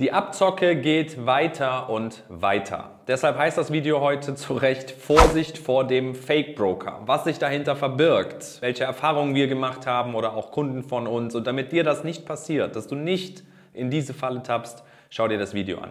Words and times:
Die 0.00 0.12
Abzocke 0.12 0.76
geht 0.76 1.26
weiter 1.26 1.90
und 1.90 2.22
weiter. 2.28 3.00
Deshalb 3.08 3.36
heißt 3.36 3.58
das 3.58 3.72
Video 3.72 4.00
heute 4.00 4.36
zu 4.36 4.52
Recht 4.52 4.92
Vorsicht 4.92 5.58
vor 5.58 5.88
dem 5.88 6.14
Fake 6.14 6.54
Broker. 6.54 7.02
Was 7.06 7.24
sich 7.24 7.40
dahinter 7.40 7.74
verbirgt, 7.74 8.58
welche 8.60 8.84
Erfahrungen 8.84 9.34
wir 9.34 9.48
gemacht 9.48 9.88
haben 9.88 10.14
oder 10.14 10.34
auch 10.34 10.52
Kunden 10.52 10.84
von 10.84 11.08
uns. 11.08 11.34
Und 11.34 11.48
damit 11.48 11.72
dir 11.72 11.82
das 11.82 12.04
nicht 12.04 12.26
passiert, 12.26 12.76
dass 12.76 12.86
du 12.86 12.94
nicht 12.94 13.42
in 13.72 13.90
diese 13.90 14.14
Falle 14.14 14.40
tappst, 14.40 14.84
schau 15.10 15.26
dir 15.26 15.36
das 15.36 15.52
Video 15.52 15.78
an. 15.78 15.90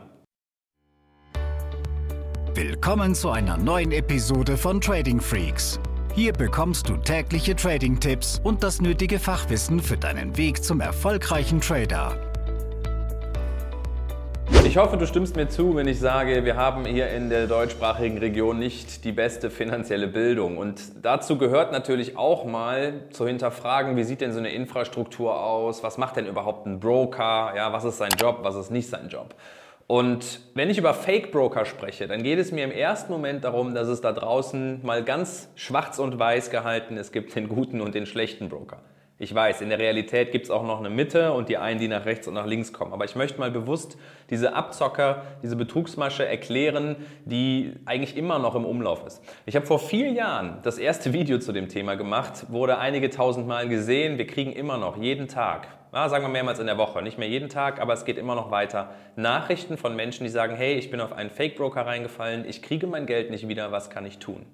Willkommen 2.53 3.13
zu 3.13 3.29
einer 3.29 3.57
neuen 3.57 3.91
Episode 3.91 4.55
von 4.55 4.79
Trading 4.79 5.19
Freaks. 5.19 5.81
Hier 6.15 6.31
bekommst 6.31 6.87
du 6.87 6.95
tägliche 6.95 7.57
Trading-Tipps 7.57 8.39
und 8.41 8.63
das 8.63 8.79
nötige 8.79 9.19
Fachwissen 9.19 9.81
für 9.81 9.97
deinen 9.97 10.37
Weg 10.37 10.63
zum 10.63 10.79
erfolgreichen 10.79 11.59
Trader. 11.59 12.26
Ich 14.77 14.83
hoffe, 14.83 14.95
du 14.95 15.07
stimmst 15.07 15.35
mir 15.35 15.49
zu, 15.49 15.75
wenn 15.75 15.87
ich 15.87 15.99
sage, 15.99 16.45
wir 16.45 16.55
haben 16.55 16.85
hier 16.85 17.09
in 17.09 17.31
der 17.31 17.47
deutschsprachigen 17.47 18.19
Region 18.19 18.59
nicht 18.59 19.05
die 19.05 19.11
beste 19.11 19.49
finanzielle 19.49 20.07
Bildung. 20.07 20.59
Und 20.59 21.03
dazu 21.03 21.39
gehört 21.39 21.71
natürlich 21.71 22.15
auch 22.15 22.45
mal 22.45 22.93
zu 23.09 23.25
hinterfragen, 23.25 23.97
wie 23.97 24.03
sieht 24.03 24.21
denn 24.21 24.33
so 24.33 24.37
eine 24.37 24.51
Infrastruktur 24.51 25.41
aus? 25.41 25.81
Was 25.81 25.97
macht 25.97 26.17
denn 26.17 26.27
überhaupt 26.27 26.67
ein 26.67 26.79
Broker? 26.79 27.53
Ja, 27.55 27.73
was 27.73 27.85
ist 27.85 27.97
sein 27.97 28.11
Job? 28.19 28.41
Was 28.43 28.53
ist 28.53 28.69
nicht 28.69 28.87
sein 28.87 29.09
Job? 29.09 29.33
Und 29.87 30.41
wenn 30.53 30.69
ich 30.69 30.77
über 30.77 30.93
Fake 30.93 31.31
Broker 31.31 31.65
spreche, 31.65 32.07
dann 32.07 32.21
geht 32.21 32.37
es 32.37 32.51
mir 32.51 32.63
im 32.63 32.71
ersten 32.71 33.11
Moment 33.11 33.45
darum, 33.45 33.73
dass 33.73 33.87
es 33.87 34.01
da 34.01 34.11
draußen 34.11 34.85
mal 34.85 35.03
ganz 35.03 35.49
schwarz 35.55 35.97
und 35.97 36.19
weiß 36.19 36.51
gehalten, 36.51 36.97
es 36.97 37.11
gibt 37.11 37.35
den 37.35 37.49
guten 37.49 37.81
und 37.81 37.95
den 37.95 38.05
schlechten 38.05 38.47
Broker. 38.47 38.77
Ich 39.19 39.33
weiß, 39.33 39.61
in 39.61 39.69
der 39.69 39.79
Realität 39.79 40.31
gibt 40.31 40.45
es 40.45 40.51
auch 40.51 40.61
noch 40.61 40.77
eine 40.77 40.91
Mitte 40.91 41.33
und 41.33 41.49
die 41.49 41.57
einen, 41.57 41.79
die 41.79 41.87
nach 41.87 42.05
rechts 42.05 42.27
und 42.27 42.35
nach 42.35 42.45
links 42.45 42.71
kommen. 42.71 42.93
Aber 42.93 43.03
ich 43.03 43.15
möchte 43.15 43.39
mal 43.39 43.49
bewusst 43.49 43.97
diese 44.29 44.53
Abzocker, 44.53 45.23
diese 45.41 45.55
Betrugsmasche 45.55 46.23
erklären, 46.23 46.97
die 47.25 47.73
eigentlich 47.85 48.15
immer 48.15 48.37
noch 48.37 48.53
im 48.53 48.63
Umlauf 48.63 49.03
ist. 49.07 49.23
Ich 49.47 49.55
habe 49.55 49.65
vor 49.65 49.79
vielen 49.79 50.15
Jahren 50.15 50.59
das 50.61 50.77
erste 50.77 51.13
Video 51.13 51.39
zu 51.39 51.51
dem 51.51 51.67
Thema 51.67 51.95
gemacht, 51.95 52.45
wurde 52.49 52.77
einige 52.77 53.09
tausend 53.09 53.47
Mal 53.47 53.67
gesehen. 53.67 54.19
Wir 54.19 54.27
kriegen 54.27 54.51
immer 54.51 54.77
noch 54.77 54.97
jeden 54.97 55.27
Tag, 55.27 55.67
ja, 55.93 56.09
sagen 56.09 56.23
wir 56.23 56.29
mehrmals 56.29 56.59
in 56.59 56.67
der 56.67 56.77
Woche, 56.77 57.01
nicht 57.01 57.17
mehr 57.17 57.27
jeden 57.27 57.49
Tag, 57.49 57.81
aber 57.81 57.93
es 57.93 58.05
geht 58.05 58.19
immer 58.19 58.35
noch 58.35 58.51
weiter, 58.51 58.91
Nachrichten 59.15 59.77
von 59.77 59.95
Menschen, 59.95 60.25
die 60.25 60.29
sagen, 60.29 60.55
hey, 60.55 60.75
ich 60.75 60.91
bin 60.91 61.01
auf 61.01 61.11
einen 61.11 61.31
Fake-Broker 61.31 61.87
reingefallen, 61.87 62.45
ich 62.47 62.61
kriege 62.61 62.85
mein 62.85 63.07
Geld 63.07 63.31
nicht 63.31 63.47
wieder, 63.47 63.71
was 63.71 63.89
kann 63.89 64.05
ich 64.05 64.19
tun? 64.19 64.45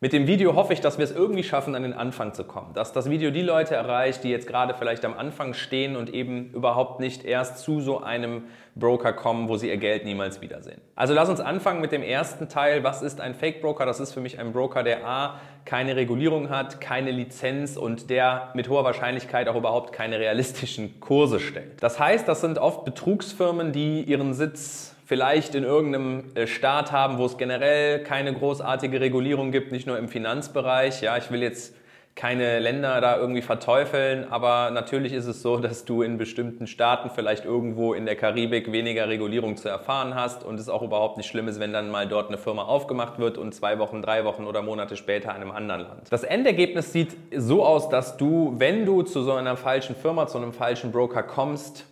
Mit 0.00 0.12
dem 0.12 0.28
Video 0.28 0.54
hoffe 0.54 0.72
ich, 0.74 0.80
dass 0.80 0.96
wir 0.96 1.04
es 1.04 1.10
irgendwie 1.10 1.42
schaffen, 1.42 1.74
an 1.74 1.82
den 1.82 1.92
Anfang 1.92 2.32
zu 2.32 2.44
kommen. 2.44 2.72
Dass 2.72 2.92
das 2.92 3.10
Video 3.10 3.32
die 3.32 3.42
Leute 3.42 3.74
erreicht, 3.74 4.22
die 4.22 4.30
jetzt 4.30 4.46
gerade 4.46 4.74
vielleicht 4.74 5.04
am 5.04 5.12
Anfang 5.12 5.54
stehen 5.54 5.96
und 5.96 6.14
eben 6.14 6.52
überhaupt 6.52 7.00
nicht 7.00 7.24
erst 7.24 7.58
zu 7.58 7.80
so 7.80 8.00
einem 8.00 8.44
Broker 8.76 9.12
kommen, 9.12 9.48
wo 9.48 9.56
sie 9.56 9.68
ihr 9.68 9.76
Geld 9.76 10.04
niemals 10.04 10.40
wiedersehen. 10.40 10.80
Also 10.94 11.14
lass 11.14 11.28
uns 11.28 11.40
anfangen 11.40 11.80
mit 11.80 11.90
dem 11.90 12.04
ersten 12.04 12.48
Teil. 12.48 12.84
Was 12.84 13.02
ist 13.02 13.20
ein 13.20 13.34
Fake 13.34 13.60
Broker? 13.60 13.86
Das 13.86 13.98
ist 13.98 14.12
für 14.12 14.20
mich 14.20 14.38
ein 14.38 14.52
Broker, 14.52 14.84
der 14.84 15.04
A, 15.04 15.40
keine 15.68 15.96
Regulierung 15.96 16.48
hat, 16.48 16.80
keine 16.80 17.10
Lizenz 17.10 17.76
und 17.76 18.08
der 18.08 18.52
mit 18.54 18.70
hoher 18.70 18.84
Wahrscheinlichkeit 18.84 19.48
auch 19.48 19.54
überhaupt 19.54 19.92
keine 19.92 20.18
realistischen 20.18 20.98
Kurse 20.98 21.40
stellt. 21.40 21.82
Das 21.82 22.00
heißt, 22.00 22.26
das 22.26 22.40
sind 22.40 22.56
oft 22.56 22.86
Betrugsfirmen, 22.86 23.70
die 23.70 24.02
ihren 24.02 24.32
Sitz 24.32 24.96
vielleicht 25.04 25.54
in 25.54 25.64
irgendeinem 25.64 26.24
äh, 26.34 26.46
Staat 26.46 26.90
haben, 26.90 27.18
wo 27.18 27.26
es 27.26 27.36
generell 27.36 28.02
keine 28.02 28.32
großartige 28.32 28.98
Regulierung 28.98 29.52
gibt, 29.52 29.70
nicht 29.70 29.86
nur 29.86 29.98
im 29.98 30.08
Finanzbereich. 30.08 31.02
Ja, 31.02 31.18
ich 31.18 31.30
will 31.30 31.42
jetzt 31.42 31.74
keine 32.18 32.58
Länder 32.58 33.00
da 33.00 33.16
irgendwie 33.16 33.42
verteufeln, 33.42 34.26
aber 34.28 34.72
natürlich 34.72 35.12
ist 35.12 35.26
es 35.26 35.40
so, 35.40 35.58
dass 35.58 35.84
du 35.84 36.02
in 36.02 36.18
bestimmten 36.18 36.66
Staaten 36.66 37.10
vielleicht 37.14 37.44
irgendwo 37.44 37.94
in 37.94 38.06
der 38.06 38.16
Karibik 38.16 38.72
weniger 38.72 39.08
Regulierung 39.08 39.56
zu 39.56 39.68
erfahren 39.68 40.16
hast 40.16 40.42
und 40.44 40.58
es 40.58 40.68
auch 40.68 40.82
überhaupt 40.82 41.16
nicht 41.16 41.28
schlimm 41.28 41.46
ist, 41.46 41.60
wenn 41.60 41.72
dann 41.72 41.92
mal 41.92 42.08
dort 42.08 42.26
eine 42.26 42.36
Firma 42.36 42.62
aufgemacht 42.62 43.20
wird 43.20 43.38
und 43.38 43.54
zwei 43.54 43.78
Wochen, 43.78 44.02
drei 44.02 44.24
Wochen 44.24 44.46
oder 44.46 44.62
Monate 44.62 44.96
später 44.96 45.30
in 45.30 45.42
einem 45.42 45.52
anderen 45.52 45.82
Land. 45.82 46.02
Das 46.10 46.24
Endergebnis 46.24 46.92
sieht 46.92 47.16
so 47.36 47.64
aus, 47.64 47.88
dass 47.88 48.16
du, 48.16 48.52
wenn 48.58 48.84
du 48.84 49.02
zu 49.02 49.22
so 49.22 49.34
einer 49.34 49.56
falschen 49.56 49.94
Firma, 49.94 50.26
zu 50.26 50.38
einem 50.38 50.52
falschen 50.52 50.90
Broker 50.90 51.22
kommst, 51.22 51.84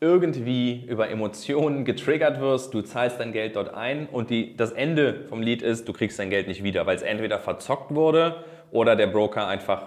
irgendwie 0.00 0.84
über 0.88 1.08
Emotionen 1.08 1.84
getriggert 1.84 2.40
wirst, 2.40 2.74
du 2.74 2.82
zahlst 2.82 3.20
dein 3.20 3.32
Geld 3.32 3.54
dort 3.54 3.74
ein 3.74 4.08
und 4.10 4.30
die, 4.30 4.56
das 4.56 4.72
Ende 4.72 5.26
vom 5.28 5.40
Lied 5.40 5.62
ist, 5.62 5.88
du 5.88 5.92
kriegst 5.92 6.18
dein 6.18 6.30
Geld 6.30 6.48
nicht 6.48 6.64
wieder, 6.64 6.84
weil 6.86 6.96
es 6.96 7.02
entweder 7.02 7.38
verzockt 7.38 7.94
wurde 7.94 8.44
oder 8.70 8.96
der 8.96 9.06
Broker 9.06 9.46
einfach 9.46 9.86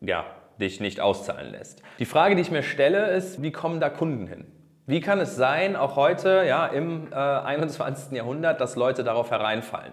ja, 0.00 0.24
dich 0.60 0.80
nicht 0.80 1.00
auszahlen 1.00 1.52
lässt. 1.52 1.82
Die 1.98 2.04
Frage, 2.04 2.34
die 2.36 2.42
ich 2.42 2.50
mir 2.50 2.62
stelle, 2.62 3.10
ist, 3.10 3.42
wie 3.42 3.52
kommen 3.52 3.80
da 3.80 3.88
Kunden 3.88 4.26
hin? 4.26 4.46
Wie 4.86 5.00
kann 5.00 5.20
es 5.20 5.36
sein, 5.36 5.76
auch 5.76 5.96
heute, 5.96 6.44
ja, 6.46 6.66
im 6.66 7.12
äh, 7.12 7.14
21. 7.14 8.12
Jahrhundert, 8.12 8.60
dass 8.60 8.76
Leute 8.76 9.04
darauf 9.04 9.30
hereinfallen? 9.30 9.92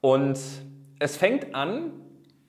Und 0.00 0.38
es 0.98 1.16
fängt 1.16 1.54
an, 1.54 1.92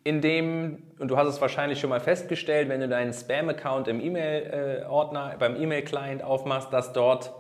indem, 0.03 0.83
und 0.99 1.09
du 1.09 1.17
hast 1.17 1.27
es 1.27 1.41
wahrscheinlich 1.41 1.79
schon 1.79 1.89
mal 1.89 1.99
festgestellt, 1.99 2.69
wenn 2.69 2.81
du 2.81 2.88
deinen 2.88 3.13
Spam-Account 3.13 3.88
im 3.88 3.99
E-Mail-Ordner, 3.99 5.35
beim 5.39 5.55
E-Mail-Client 5.55 6.23
aufmachst, 6.23 6.71
dass 6.71 6.94
dort 6.94 7.33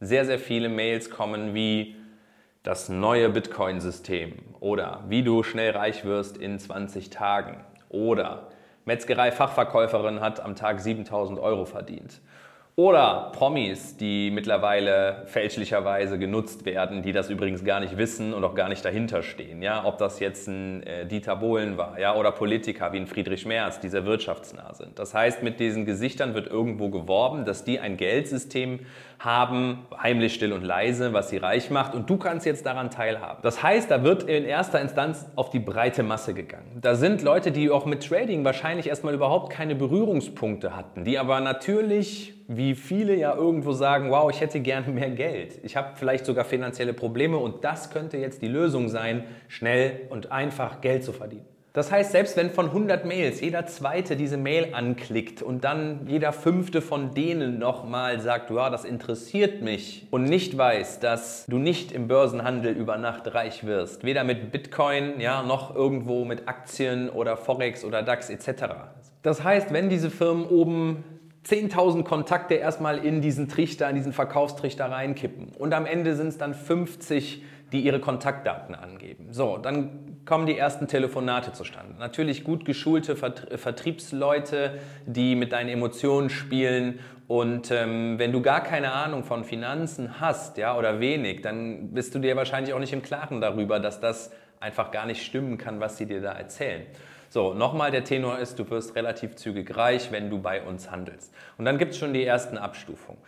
sehr, 0.00 0.24
sehr 0.24 0.38
viele 0.38 0.68
Mails 0.68 1.10
kommen 1.10 1.54
wie 1.54 1.95
das 2.66 2.88
neue 2.88 3.28
Bitcoin-System 3.28 4.32
oder 4.58 5.04
wie 5.06 5.22
du 5.22 5.44
schnell 5.44 5.70
reich 5.70 6.04
wirst 6.04 6.36
in 6.36 6.58
20 6.58 7.10
Tagen 7.10 7.64
oder 7.90 8.48
Metzgerei-Fachverkäuferin 8.86 10.18
hat 10.18 10.40
am 10.40 10.56
Tag 10.56 10.80
7000 10.80 11.38
Euro 11.38 11.64
verdient 11.64 12.20
oder 12.78 13.32
Promis, 13.32 13.96
die 13.96 14.30
mittlerweile 14.30 15.22
fälschlicherweise 15.24 16.18
genutzt 16.18 16.66
werden, 16.66 17.00
die 17.00 17.12
das 17.12 17.30
übrigens 17.30 17.64
gar 17.64 17.80
nicht 17.80 17.96
wissen 17.96 18.34
und 18.34 18.44
auch 18.44 18.54
gar 18.54 18.68
nicht 18.68 18.84
dahinter 18.84 19.22
stehen. 19.22 19.62
Ja? 19.62 19.86
Ob 19.86 19.96
das 19.96 20.20
jetzt 20.20 20.46
ein 20.46 20.82
äh, 20.82 21.06
Dieter 21.06 21.36
Bohlen 21.36 21.78
war 21.78 21.98
ja? 21.98 22.14
oder 22.14 22.32
Politiker 22.32 22.92
wie 22.92 22.98
ein 22.98 23.06
Friedrich 23.06 23.46
Merz, 23.46 23.80
die 23.80 23.88
sehr 23.88 24.04
wirtschaftsnah 24.04 24.74
sind. 24.74 24.98
Das 24.98 25.14
heißt, 25.14 25.42
mit 25.42 25.58
diesen 25.58 25.86
Gesichtern 25.86 26.34
wird 26.34 26.48
irgendwo 26.48 26.90
geworben, 26.90 27.46
dass 27.46 27.64
die 27.64 27.80
ein 27.80 27.96
Geldsystem 27.96 28.80
haben, 29.18 29.86
heimlich, 29.98 30.34
still 30.34 30.52
und 30.52 30.62
leise, 30.62 31.14
was 31.14 31.30
sie 31.30 31.38
reich 31.38 31.70
macht 31.70 31.94
und 31.94 32.10
du 32.10 32.18
kannst 32.18 32.44
jetzt 32.44 32.66
daran 32.66 32.90
teilhaben. 32.90 33.38
Das 33.40 33.62
heißt, 33.62 33.90
da 33.90 34.04
wird 34.04 34.24
in 34.24 34.44
erster 34.44 34.82
Instanz 34.82 35.24
auf 35.34 35.48
die 35.48 35.60
breite 35.60 36.02
Masse 36.02 36.34
gegangen. 36.34 36.76
Da 36.82 36.94
sind 36.94 37.22
Leute, 37.22 37.52
die 37.52 37.70
auch 37.70 37.86
mit 37.86 38.06
Trading 38.06 38.44
wahrscheinlich 38.44 38.86
erstmal 38.86 39.14
überhaupt 39.14 39.50
keine 39.50 39.74
Berührungspunkte 39.74 40.76
hatten, 40.76 41.04
die 41.04 41.18
aber 41.18 41.40
natürlich 41.40 42.35
wie 42.48 42.74
viele 42.74 43.14
ja 43.16 43.34
irgendwo 43.34 43.72
sagen, 43.72 44.10
wow, 44.10 44.30
ich 44.30 44.40
hätte 44.40 44.60
gerne 44.60 44.92
mehr 44.92 45.10
Geld. 45.10 45.58
Ich 45.62 45.76
habe 45.76 45.96
vielleicht 45.96 46.26
sogar 46.26 46.44
finanzielle 46.44 46.92
Probleme 46.92 47.36
und 47.36 47.64
das 47.64 47.90
könnte 47.90 48.18
jetzt 48.18 48.42
die 48.42 48.48
Lösung 48.48 48.88
sein, 48.88 49.24
schnell 49.48 50.00
und 50.10 50.32
einfach 50.32 50.80
Geld 50.80 51.04
zu 51.04 51.12
verdienen. 51.12 51.46
Das 51.76 51.92
heißt, 51.92 52.12
selbst 52.12 52.38
wenn 52.38 52.48
von 52.48 52.68
100 52.68 53.04
Mails 53.04 53.42
jeder 53.42 53.66
zweite 53.66 54.16
diese 54.16 54.38
Mail 54.38 54.72
anklickt 54.72 55.42
und 55.42 55.62
dann 55.62 56.06
jeder 56.06 56.32
fünfte 56.32 56.80
von 56.80 57.12
denen 57.12 57.58
nochmal 57.58 58.18
sagt, 58.18 58.50
wow, 58.50 58.70
das 58.70 58.86
interessiert 58.86 59.60
mich 59.60 60.06
und 60.10 60.24
nicht 60.24 60.56
weiß, 60.56 61.00
dass 61.00 61.44
du 61.44 61.58
nicht 61.58 61.92
im 61.92 62.08
Börsenhandel 62.08 62.72
über 62.74 62.96
Nacht 62.96 63.34
reich 63.34 63.66
wirst, 63.66 64.04
weder 64.04 64.24
mit 64.24 64.52
Bitcoin, 64.52 65.20
ja, 65.20 65.42
noch 65.42 65.76
irgendwo 65.76 66.24
mit 66.24 66.48
Aktien 66.48 67.10
oder 67.10 67.36
Forex 67.36 67.84
oder 67.84 68.02
DAX 68.02 68.30
etc. 68.30 68.64
Das 69.22 69.44
heißt, 69.44 69.70
wenn 69.70 69.90
diese 69.90 70.08
Firmen 70.08 70.46
oben 70.46 71.04
10.000 71.46 72.02
Kontakte 72.02 72.54
erstmal 72.54 72.98
in 72.98 73.20
diesen 73.20 73.48
Trichter, 73.48 73.88
in 73.88 73.96
diesen 73.96 74.12
Verkaufstrichter 74.12 74.90
reinkippen. 74.90 75.52
Und 75.58 75.74
am 75.74 75.86
Ende 75.86 76.16
sind 76.16 76.28
es 76.28 76.38
dann 76.38 76.54
50, 76.54 77.42
die 77.72 77.80
ihre 77.80 78.00
Kontaktdaten 78.00 78.74
angeben. 78.74 79.28
So, 79.30 79.56
dann 79.56 80.18
kommen 80.24 80.46
die 80.46 80.58
ersten 80.58 80.88
Telefonate 80.88 81.52
zustande. 81.52 81.94
Natürlich 81.98 82.42
gut 82.42 82.64
geschulte 82.64 83.16
Vertriebsleute, 83.16 84.78
die 85.06 85.36
mit 85.36 85.52
deinen 85.52 85.68
Emotionen 85.68 86.30
spielen. 86.30 86.98
Und 87.28 87.70
ähm, 87.70 88.18
wenn 88.18 88.32
du 88.32 88.42
gar 88.42 88.62
keine 88.62 88.92
Ahnung 88.92 89.24
von 89.24 89.44
Finanzen 89.44 90.20
hast, 90.20 90.58
ja, 90.58 90.76
oder 90.76 91.00
wenig, 91.00 91.42
dann 91.42 91.92
bist 91.92 92.14
du 92.14 92.18
dir 92.18 92.36
wahrscheinlich 92.36 92.72
auch 92.72 92.78
nicht 92.80 92.92
im 92.92 93.02
Klaren 93.02 93.40
darüber, 93.40 93.80
dass 93.80 94.00
das 94.00 94.32
einfach 94.60 94.90
gar 94.90 95.06
nicht 95.06 95.24
stimmen 95.24 95.58
kann, 95.58 95.80
was 95.80 95.96
sie 95.96 96.06
dir 96.06 96.20
da 96.20 96.32
erzählen. 96.32 96.82
So, 97.28 97.54
nochmal 97.54 97.90
der 97.90 98.04
Tenor 98.04 98.38
ist, 98.38 98.58
du 98.58 98.68
wirst 98.70 98.94
relativ 98.94 99.36
zügig 99.36 99.76
reich, 99.76 100.12
wenn 100.12 100.30
du 100.30 100.38
bei 100.38 100.62
uns 100.62 100.90
handelst. 100.90 101.34
Und 101.58 101.64
dann 101.64 101.78
gibt 101.78 101.92
es 101.92 101.98
schon 101.98 102.14
die 102.14 102.24
ersten 102.24 102.58
Abstufungen. 102.58 103.20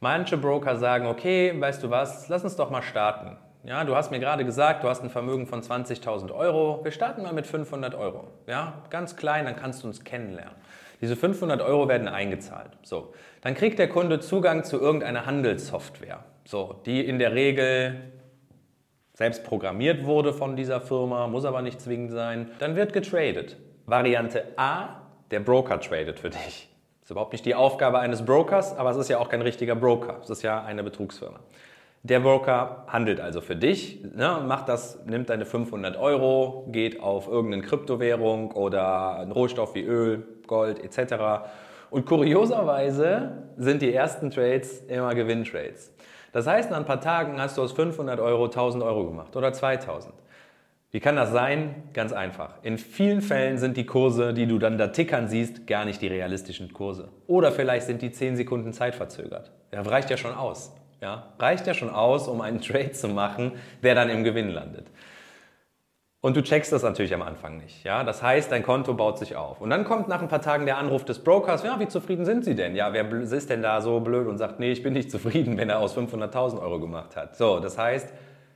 Manche 0.00 0.36
Broker 0.36 0.76
sagen, 0.76 1.06
okay, 1.06 1.54
weißt 1.58 1.82
du 1.82 1.90
was, 1.90 2.28
lass 2.28 2.44
uns 2.44 2.56
doch 2.56 2.70
mal 2.70 2.82
starten. 2.82 3.36
Ja, 3.64 3.82
du 3.82 3.96
hast 3.96 4.10
mir 4.10 4.20
gerade 4.20 4.44
gesagt, 4.44 4.84
du 4.84 4.88
hast 4.88 5.02
ein 5.02 5.10
Vermögen 5.10 5.46
von 5.46 5.62
20.000 5.62 6.32
Euro. 6.32 6.80
Wir 6.84 6.92
starten 6.92 7.22
mal 7.22 7.32
mit 7.32 7.46
500 7.46 7.94
Euro. 7.94 8.28
Ja, 8.46 8.82
ganz 8.90 9.16
klein, 9.16 9.44
dann 9.46 9.56
kannst 9.56 9.82
du 9.82 9.88
uns 9.88 10.04
kennenlernen. 10.04 10.54
Diese 11.00 11.16
500 11.16 11.60
Euro 11.60 11.88
werden 11.88 12.08
eingezahlt. 12.08 12.70
So, 12.82 13.12
dann 13.40 13.54
kriegt 13.54 13.78
der 13.78 13.88
Kunde 13.88 14.20
Zugang 14.20 14.64
zu 14.64 14.80
irgendeiner 14.80 15.26
Handelssoftware. 15.26 16.24
So, 16.44 16.80
die 16.86 17.04
in 17.04 17.18
der 17.18 17.34
Regel 17.34 18.12
selbst 19.16 19.44
programmiert 19.44 20.04
wurde 20.04 20.34
von 20.34 20.56
dieser 20.56 20.78
Firma, 20.78 21.26
muss 21.26 21.46
aber 21.46 21.62
nicht 21.62 21.80
zwingend 21.80 22.12
sein, 22.12 22.50
dann 22.58 22.76
wird 22.76 22.92
getradet. 22.92 23.56
Variante 23.86 24.44
A, 24.56 25.00
der 25.30 25.40
Broker 25.40 25.80
tradet 25.80 26.20
für 26.20 26.28
dich. 26.28 26.68
ist 27.02 27.10
überhaupt 27.10 27.32
nicht 27.32 27.46
die 27.46 27.54
Aufgabe 27.54 27.98
eines 27.98 28.26
Brokers, 28.26 28.76
aber 28.76 28.90
es 28.90 28.98
ist 28.98 29.08
ja 29.08 29.18
auch 29.18 29.30
kein 29.30 29.40
richtiger 29.40 29.74
Broker. 29.74 30.18
Es 30.22 30.28
ist 30.28 30.42
ja 30.42 30.62
eine 30.62 30.84
Betrugsfirma. 30.84 31.40
Der 32.02 32.20
Broker 32.20 32.84
handelt 32.88 33.18
also 33.18 33.40
für 33.40 33.56
dich, 33.56 34.04
ne, 34.04 34.44
macht 34.46 34.68
das, 34.68 35.02
nimmt 35.06 35.30
deine 35.30 35.46
500 35.46 35.96
Euro, 35.96 36.66
geht 36.68 37.00
auf 37.00 37.26
irgendeine 37.26 37.62
Kryptowährung 37.62 38.52
oder 38.52 39.16
einen 39.20 39.32
Rohstoff 39.32 39.74
wie 39.74 39.82
Öl, 39.82 40.24
Gold 40.46 40.78
etc. 40.84 41.48
Und 41.88 42.04
kurioserweise 42.04 43.44
sind 43.56 43.80
die 43.80 43.94
ersten 43.94 44.30
Trades 44.30 44.82
immer 44.88 45.14
Gewinntrades. 45.14 45.90
Das 46.36 46.46
heißt, 46.46 46.70
nach 46.70 46.76
ein 46.76 46.84
paar 46.84 47.00
Tagen 47.00 47.40
hast 47.40 47.56
du 47.56 47.62
aus 47.62 47.72
500 47.72 48.20
Euro 48.20 48.44
1000 48.44 48.84
Euro 48.84 49.06
gemacht 49.06 49.34
oder 49.36 49.54
2000. 49.54 50.12
Wie 50.90 51.00
kann 51.00 51.16
das 51.16 51.30
sein? 51.30 51.84
Ganz 51.94 52.12
einfach. 52.12 52.56
In 52.60 52.76
vielen 52.76 53.22
Fällen 53.22 53.56
sind 53.56 53.78
die 53.78 53.86
Kurse, 53.86 54.34
die 54.34 54.46
du 54.46 54.58
dann 54.58 54.76
da 54.76 54.88
tickern 54.88 55.28
siehst, 55.28 55.66
gar 55.66 55.86
nicht 55.86 56.02
die 56.02 56.08
realistischen 56.08 56.74
Kurse. 56.74 57.08
Oder 57.26 57.52
vielleicht 57.52 57.86
sind 57.86 58.02
die 58.02 58.12
10 58.12 58.36
Sekunden 58.36 58.74
Zeit 58.74 58.94
verzögert. 58.94 59.50
Ja, 59.72 59.80
reicht 59.80 60.10
ja 60.10 60.18
schon 60.18 60.34
aus. 60.34 60.74
Ja, 61.00 61.32
reicht 61.38 61.66
ja 61.66 61.72
schon 61.72 61.88
aus, 61.88 62.28
um 62.28 62.42
einen 62.42 62.60
Trade 62.60 62.92
zu 62.92 63.08
machen, 63.08 63.52
der 63.82 63.94
dann 63.94 64.10
im 64.10 64.22
Gewinn 64.22 64.50
landet. 64.50 64.88
Und 66.26 66.36
du 66.36 66.42
checkst 66.42 66.72
das 66.72 66.82
natürlich 66.82 67.14
am 67.14 67.22
Anfang 67.22 67.58
nicht. 67.58 67.84
Ja? 67.84 68.02
Das 68.02 68.20
heißt, 68.20 68.50
dein 68.50 68.64
Konto 68.64 68.94
baut 68.94 69.16
sich 69.16 69.36
auf. 69.36 69.60
Und 69.60 69.70
dann 69.70 69.84
kommt 69.84 70.08
nach 70.08 70.20
ein 70.20 70.26
paar 70.26 70.42
Tagen 70.42 70.66
der 70.66 70.76
Anruf 70.76 71.04
des 71.04 71.20
Brokers, 71.20 71.62
ja, 71.62 71.78
wie 71.78 71.86
zufrieden 71.86 72.24
sind 72.24 72.44
Sie 72.44 72.56
denn? 72.56 72.74
Ja, 72.74 72.92
wer 72.92 73.08
ist 73.12 73.48
denn 73.48 73.62
da 73.62 73.80
so 73.80 74.00
blöd 74.00 74.26
und 74.26 74.36
sagt, 74.36 74.58
nee, 74.58 74.72
ich 74.72 74.82
bin 74.82 74.92
nicht 74.92 75.08
zufrieden, 75.08 75.56
wenn 75.56 75.70
er 75.70 75.78
aus 75.78 75.96
500.000 75.96 76.60
Euro 76.60 76.80
gemacht 76.80 77.14
hat. 77.14 77.36
So, 77.36 77.60
das 77.60 77.78
heißt, 77.78 78.12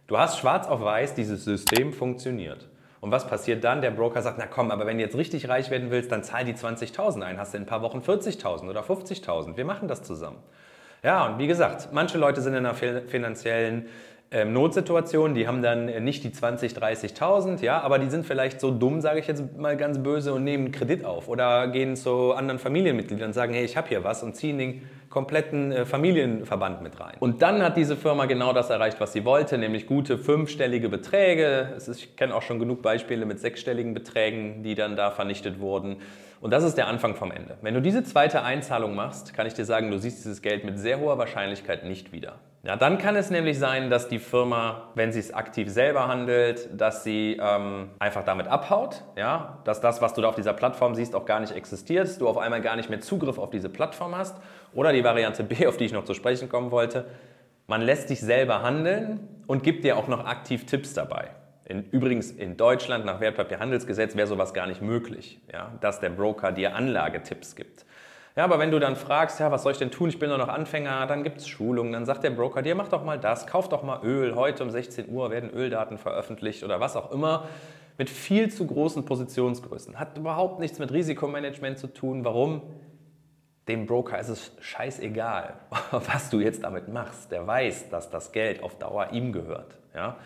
du 0.09 0.19
hast 0.19 0.41
schwarz 0.41 0.67
auf 0.67 0.83
weiß, 0.83 1.15
dieses 1.15 1.45
System 1.45 1.93
funktioniert. 1.93 2.67
Und 3.01 3.13
was 3.13 3.29
passiert 3.29 3.63
dann? 3.63 3.83
Der 3.83 3.93
Broker 3.93 4.21
sagt, 4.21 4.39
na 4.39 4.47
komm, 4.49 4.73
aber 4.73 4.85
wenn 4.87 4.97
du 4.97 5.05
jetzt 5.05 5.17
richtig 5.17 5.49
reich 5.49 5.71
werden 5.71 5.93
willst, 5.93 6.11
dann 6.11 6.25
zahl 6.25 6.45
die 6.45 6.55
20.000 6.55 7.23
ein, 7.23 7.39
hast 7.39 7.55
du 7.55 7.59
in 7.59 7.63
ein 7.63 7.67
paar 7.67 7.83
Wochen 7.83 7.99
40.000 7.99 8.69
oder 8.69 8.81
50.000. 8.81 9.57
Wir 9.57 9.65
machen 9.65 9.87
das 9.87 10.03
zusammen. 10.03 10.39
Ja, 11.05 11.25
und 11.27 11.39
wie 11.39 11.47
gesagt, 11.47 11.91
manche 11.93 12.19
Leute 12.19 12.41
sind 12.41 12.55
in 12.55 12.67
einer 12.67 12.75
finanziellen 12.75 13.87
ähm, 14.33 14.53
Notsituation, 14.53 15.35
die 15.35 15.49
haben 15.49 15.61
dann 15.61 15.87
nicht 16.05 16.23
die 16.23 16.31
20, 16.31 16.73
30.000, 16.73 17.65
ja, 17.65 17.81
aber 17.81 17.99
die 17.99 18.09
sind 18.09 18.25
vielleicht 18.25 18.61
so 18.61 18.71
dumm, 18.71 19.01
sage 19.01 19.19
ich 19.19 19.27
jetzt 19.27 19.57
mal 19.59 19.77
ganz 19.77 19.99
böse, 19.99 20.33
und 20.33 20.45
nehmen 20.45 20.71
Kredit 20.71 21.05
auf 21.05 21.29
oder 21.29 21.67
gehen 21.67 21.97
zu 21.97 22.33
anderen 22.33 22.61
Familienmitgliedern 22.61 23.29
und 23.29 23.33
sagen, 23.33 23.53
hey, 23.55 23.65
ich 23.65 23.77
habe 23.77 23.89
hier 23.89 24.05
was 24.05 24.23
und 24.23 24.37
ziehen 24.37 24.59
den 24.59 24.83
kompletten 25.09 25.73
äh, 25.73 25.85
Familienverband 25.85 26.81
mit 26.81 27.01
rein. 27.01 27.17
Und 27.19 27.43
dann 27.43 27.61
hat 27.63 27.77
diese 27.77 27.97
Firma 27.97 28.27
genau 28.27 28.53
das 28.53 28.71
erreicht, 28.71 29.01
was 29.01 29.13
sie 29.13 29.25
wollte, 29.25 29.59
nämlich 29.59 29.89
gute 29.89 30.17
fünfstellige 30.17 30.89
Beträge. 30.89 31.75
Ist, 31.77 31.89
ich 31.89 32.15
kenne 32.15 32.33
auch 32.33 32.43
schon 32.43 32.61
genug 32.61 32.83
Beispiele 32.83 33.27
mit 33.27 33.41
sechsstelligen 33.41 33.95
Beträgen, 33.95 34.63
die 34.63 34.77
dann 34.77 34.95
da 34.95 35.11
vernichtet 35.11 35.59
wurden. 35.59 35.97
Und 36.41 36.53
das 36.53 36.63
ist 36.63 36.77
der 36.77 36.87
Anfang 36.87 37.17
vom 37.17 37.33
Ende. 37.33 37.59
Wenn 37.63 37.75
du 37.75 37.83
diese 37.83 38.05
zweite 38.05 38.43
Einzahlung 38.43 38.95
machst, 38.95 39.35
kann 39.35 39.49
ich 39.49 39.55
dir 39.55 39.65
sagen, 39.65 39.91
du 39.91 39.99
siehst 39.99 40.21
dieses 40.21 40.41
Geld 40.41 40.65
mit 40.65 40.79
sehr 40.79 41.01
hoher 41.01 41.19
Wahrscheinlichkeit 41.19 41.85
nicht 41.85 42.13
wieder. 42.13 42.39
Ja, 42.63 42.77
dann 42.77 42.99
kann 42.99 43.17
es 43.17 43.31
nämlich 43.31 43.59
sein, 43.59 43.89
dass 43.89 44.09
die 44.09 44.19
Firma, 44.19 44.91
wenn 44.95 45.13
sie 45.13 45.21
es 45.21 45.33
aktiv 45.33 45.71
selber 45.71 46.09
handelt, 46.09 46.69
dass 46.79 47.05
sie 47.05 47.41
ähm, 47.41 47.89
einfach 47.99 48.23
damit 48.23 48.49
abhaut, 48.49 49.03
ja, 49.17 49.61
dass 49.65 49.81
das, 49.81 50.03
was 50.03 50.13
du 50.13 50.21
da 50.21 50.29
auf 50.29 50.35
dieser 50.35 50.53
Plattform 50.53 50.95
siehst, 50.95 51.15
auch 51.15 51.25
gar 51.25 51.41
nicht 51.41 51.57
existiert, 51.57 52.21
du 52.21 52.29
auf 52.29 52.37
einmal 52.37 52.61
gar 52.61 52.77
nicht 52.77 52.91
mehr 52.91 53.01
Zugriff 53.01 53.39
auf 53.39 53.49
diese 53.49 53.71
Plattform 53.71 54.15
hast. 54.15 54.37
Oder 54.75 54.93
die 54.93 55.03
Variante 55.03 55.43
B, 55.43 55.67
auf 55.67 55.79
die 55.79 55.85
ich 55.85 55.93
noch 55.93 56.05
zu 56.05 56.13
sprechen 56.13 56.51
kommen 56.51 56.71
wollte, 56.71 57.07
man 57.67 57.81
lässt 57.81 58.11
dich 58.11 58.21
selber 58.21 58.63
handeln 58.63 59.27
und 59.47 59.63
gibt 59.63 59.85
dir 59.85 59.97
auch 59.97 60.09
noch 60.09 60.27
aktiv 60.27 60.67
Tipps 60.67 60.93
dabei. 60.93 61.31
In, 61.65 61.89
übrigens 61.91 62.31
in 62.31 62.59
Deutschland 62.59 63.07
nach 63.07 63.21
Wertpapierhandelsgesetz 63.21 64.17
wäre 64.17 64.27
sowas 64.27 64.53
gar 64.53 64.67
nicht 64.67 64.83
möglich, 64.83 65.41
ja, 65.51 65.73
dass 65.81 66.01
der 66.01 66.11
Broker 66.11 66.53
dir 66.53 66.75
Anlagetipps 66.75 67.57
gibt. 67.57 67.87
Ja, 68.41 68.45
aber 68.45 68.59
wenn 68.59 68.71
du 68.71 68.79
dann 68.79 68.97
fragst, 68.97 69.39
ja, 69.39 69.53
was 69.53 69.65
soll 69.65 69.73
ich 69.73 69.79
denn 69.79 69.91
tun? 69.91 70.09
Ich 70.09 70.19
bin 70.19 70.31
doch 70.31 70.39
noch 70.39 70.49
Anfänger, 70.49 71.07
dann 71.07 71.25
gibt 71.25 71.41
es 71.41 71.47
Schulungen, 71.47 71.93
dann 71.93 72.07
sagt 72.07 72.25
der 72.25 72.31
Broker 72.31 72.63
dir, 72.63 72.75
mach 72.75 72.89
doch 72.89 73.05
mal 73.05 73.19
das, 73.19 73.47
kauf 73.47 73.69
doch 73.69 73.83
mal 73.83 74.03
Öl. 74.03 74.35
Heute 74.35 74.65
um 74.65 74.71
16 74.71 75.11
Uhr 75.11 75.31
werden 75.31 75.51
Öldaten 75.51 75.99
veröffentlicht 75.99 76.65
oder 76.65 76.81
was 76.81 76.97
auch 76.97 77.13
immer. 77.13 77.49
Mit 77.99 78.09
viel 78.09 78.51
zu 78.51 78.67
großen 78.67 79.05
Positionsgrößen. 79.05 80.01
Hat 80.01 80.17
überhaupt 80.17 80.59
nichts 80.59 80.79
mit 80.79 80.91
Risikomanagement 80.91 81.79
zu 81.79 81.89
tun. 81.89 82.25
Warum? 82.25 82.63
Dem 83.69 83.85
Broker 83.85 84.19
ist 84.19 84.31
es 84.31 84.53
scheißegal, 84.59 85.53
was 85.91 86.31
du 86.31 86.41
jetzt 86.41 86.65
damit 86.65 86.89
machst. 86.89 87.31
Der 87.33 87.47
weiß, 87.47 87.91
dass 87.91 88.09
das 88.09 88.33
Geld 88.33 88.63
auf 88.63 88.79
Dauer 88.79 89.09
ihm 89.13 89.35
gehört. 89.35 89.77
Ja? 89.95 90.17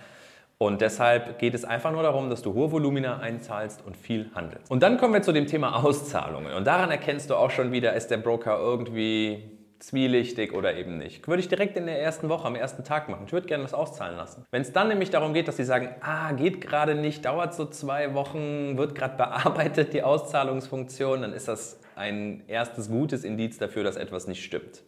Und 0.65 0.81
deshalb 0.81 1.39
geht 1.39 1.53
es 1.53 1.67
einfach 1.67 1.93
nur 1.93 2.03
darum, 2.03 2.31
dass 2.31 2.41
du 2.41 2.55
hohe 2.55 2.73
Volumina 2.73 3.19
einzahlst 3.19 3.85
und 3.85 3.99
viel 3.99 4.31
handelst. 4.35 4.71
Und 4.71 4.83
dann 4.83 4.97
kommen 4.97 5.13
wir 5.13 5.21
zu 5.21 5.33
dem 5.33 5.47
Thema 5.47 5.85
Auszahlungen. 5.85 6.55
Und 6.55 6.67
daran 6.67 6.91
erkennst 6.91 7.29
du 7.29 7.35
auch 7.35 7.51
schon 7.51 7.71
wieder, 7.71 7.93
ist 7.93 8.11
der 8.11 8.17
Broker 8.17 8.59
irgendwie 8.59 9.51
zwielichtig 9.79 10.55
oder 10.55 10.75
eben 10.75 10.97
nicht. 10.97 11.29
Würde 11.29 11.41
ich 11.41 11.49
direkt 11.49 11.77
in 11.77 11.85
der 11.85 12.01
ersten 12.01 12.31
Woche, 12.31 12.47
am 12.47 12.55
ersten 12.55 12.83
Tag 12.83 13.11
machen. 13.11 13.25
Ich 13.27 13.33
würde 13.35 13.47
gerne 13.47 13.63
was 13.63 13.75
auszahlen 13.75 14.17
lassen. 14.17 14.47
Wenn 14.51 14.63
es 14.63 14.73
dann 14.73 14.89
nämlich 14.89 15.11
darum 15.11 15.35
geht, 15.35 15.49
dass 15.49 15.59
sie 15.59 15.65
sagen, 15.65 15.91
ah, 16.01 16.33
geht 16.33 16.63
gerade 16.63 16.95
nicht, 16.95 17.27
dauert 17.27 17.53
so 17.53 17.67
zwei 17.67 18.15
Wochen, 18.15 18.79
wird 18.79 18.95
gerade 18.95 19.19
bearbeitet, 19.19 19.93
die 19.93 20.03
Auszahlungsfunktion, 20.03 21.21
dann 21.21 21.35
ist 21.35 21.47
das 21.47 21.79
ein 21.95 22.43
erstes 22.47 22.89
gutes 22.89 23.23
Indiz 23.25 23.59
dafür, 23.59 23.85
dass 23.85 23.97
etwas 23.97 24.27
nicht 24.27 24.43
stimmt. 24.43 24.83